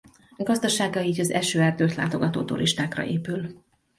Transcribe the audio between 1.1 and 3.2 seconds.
az esőerdőt látogató turistákra